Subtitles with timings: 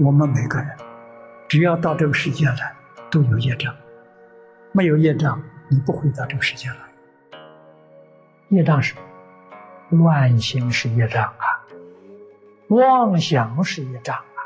[0.00, 0.68] 我们每个人，
[1.48, 2.72] 只要到这个世界来，
[3.10, 3.74] 都有业障。
[4.70, 6.76] 没有业障，你不会到这个世界来。
[8.50, 8.94] 业障是
[9.90, 11.66] 乱心是业障啊，
[12.68, 14.38] 妄想是业障啊，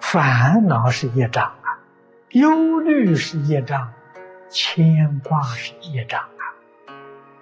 [0.00, 1.78] 烦恼是业障啊，
[2.30, 3.92] 忧虑是业障，
[4.48, 6.42] 牵挂是业障啊。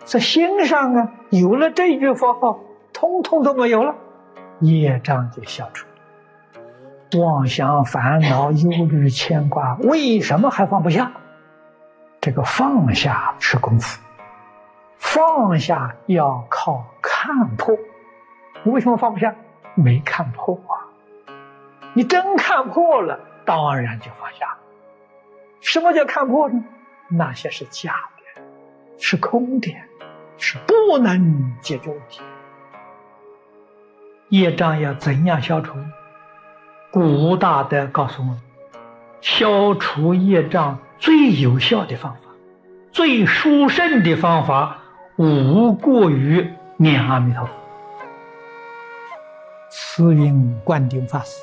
[0.04, 2.58] 在心上啊，有了这句佛号，
[2.92, 3.94] 通通都没有了，
[4.58, 5.86] 业障就消除。
[7.16, 11.10] 妄想、烦恼、忧虑、牵挂，为什么还放不下？
[12.20, 14.00] 这个放下是功夫，
[14.98, 17.74] 放下要靠看破。
[18.62, 19.34] 你为什么放不下？
[19.74, 21.32] 没看破啊！
[21.94, 24.58] 你真看破了，当然就放下了。
[25.60, 26.62] 什么叫看破呢？
[27.08, 27.94] 那些是假
[28.36, 28.42] 的，
[28.98, 29.74] 是空的，
[30.36, 32.20] 是不能解决问题。
[34.28, 35.78] 业障要怎样消除？
[36.90, 38.40] 古大德告诉我们，
[39.20, 42.20] 消除业障最有效的方法，
[42.90, 44.78] 最殊胜的方法，
[45.16, 47.50] 无过于念阿弥陀佛。
[49.70, 51.42] 慈云观顶法师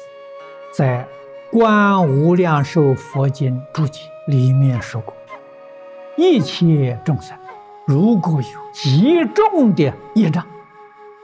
[0.74, 1.06] 在
[1.54, 5.14] 《观无量寿佛经注解》里面说过：
[6.18, 7.38] 一切众生
[7.86, 10.44] 如果有极重的业障，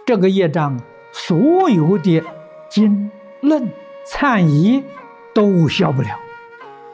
[0.06, 0.80] 这个业障
[1.12, 2.24] 所有的
[2.70, 3.10] 经
[3.42, 3.68] 论。
[4.06, 4.84] 忏疑
[5.34, 6.10] 都消不了，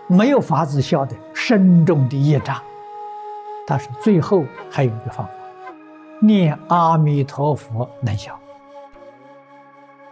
[0.08, 2.56] 没有法子消的深重的业障。
[3.66, 5.32] 但是最后还有一个方法，
[6.22, 8.32] 念阿弥陀佛能消。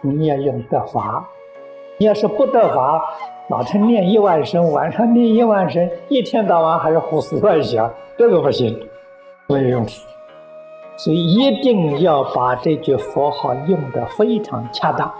[0.00, 1.26] 你要用得法，
[1.98, 3.02] 你要是不得法，
[3.48, 8.78] 早晨念一万声，晚上念一万声，一天到晚还是胡思乱想，这个不行，
[9.48, 10.02] 没有用处。
[10.98, 15.12] 所以一定要把这句佛号用得非常恰当，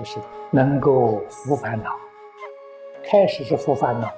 [0.00, 0.18] 就是。
[0.52, 1.90] 能够伏烦恼，
[3.08, 4.10] 开始是伏烦恼，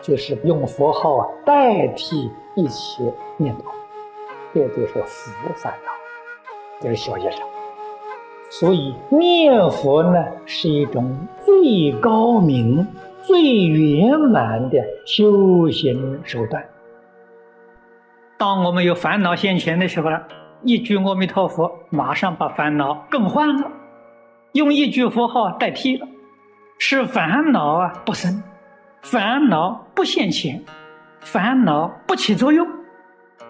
[0.00, 3.64] 就是用佛号啊代替一切念头，
[4.54, 5.92] 这就是伏烦恼，
[6.80, 7.40] 这是小业障。
[8.48, 12.88] 所以念佛呢是一种最高明、
[13.20, 16.64] 最圆满的修行手段。
[18.38, 20.18] 当我们有烦恼现前的时候呢，
[20.62, 23.70] 一句阿弥陀佛，马上把烦恼更换了。
[24.54, 26.06] 用一句佛号代替了，
[26.78, 28.40] 使烦恼啊不生，
[29.02, 30.64] 烦恼不现前，
[31.20, 32.64] 烦恼不起作用，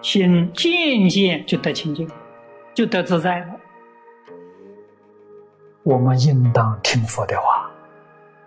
[0.01, 2.09] 心渐渐就得清净，
[2.73, 3.53] 就得自在了。
[5.83, 7.69] 我们应当听佛的话，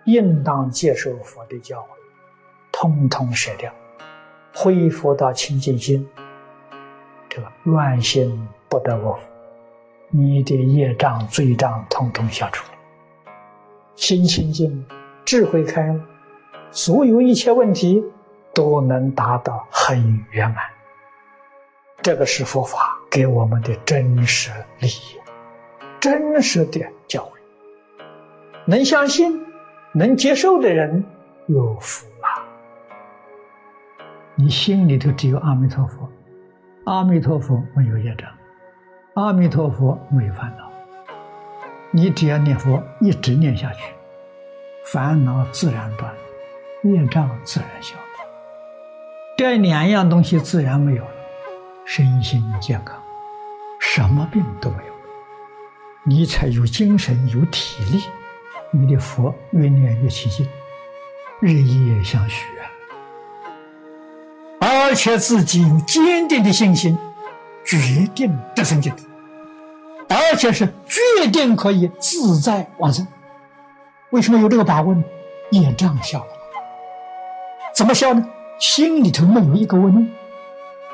[0.03, 1.85] 应当接受佛的教诲，
[2.73, 3.73] 通通舍掉，
[4.53, 6.05] 恢复到清净心。
[7.29, 9.28] 这个乱心不得我福。
[10.11, 12.65] 你的业障、罪障统统消除，
[13.95, 14.83] 心清净，
[15.23, 16.01] 智慧开了，
[16.71, 18.03] 所有一切问题
[18.53, 20.57] 都能达到很圆满。
[22.01, 24.49] 这个是佛法给我们的真实
[24.79, 25.19] 利益，
[25.99, 27.29] 真实的教诲。
[28.65, 29.45] 能相信、
[29.91, 31.05] 能接受的人
[31.45, 32.43] 有福了。
[34.33, 36.09] 你心里头只有阿弥陀佛，
[36.85, 38.27] 阿弥陀佛没有业障。
[39.19, 40.71] 阿弥陀佛，没有烦恼。
[41.91, 43.93] 你只要念佛，一直念下去，
[44.85, 46.09] 烦恼自然断，
[46.83, 47.95] 业障自然消。
[49.37, 51.11] 这两样东西自然没有了，
[51.83, 52.97] 身心健康，
[53.81, 54.93] 什么病都没有，
[56.05, 58.01] 你才有精神、有体力，
[58.71, 60.47] 你的佛越念越起劲，
[61.41, 62.63] 日夜相许啊！
[64.61, 66.97] 而且自己有坚定的信心。
[67.65, 67.77] 决
[68.15, 69.03] 定得生净土，
[70.31, 73.05] 而且是决定可以自在往生。
[74.11, 75.03] 为什么有这个把握呢？
[75.51, 76.27] 业障消了，
[77.75, 78.23] 怎么消呢？
[78.59, 79.91] 心里头没有一个问，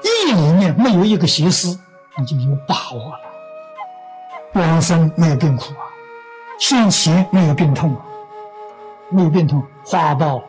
[0.03, 1.77] 意里面没有一个邪思，
[2.17, 3.19] 你就有把握了。
[4.53, 5.83] 往生没有病苦啊，
[6.57, 8.05] 现前没有病痛啊，
[9.09, 10.41] 没有病痛花报，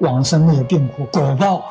[0.00, 1.64] 往生没有病苦果报啊。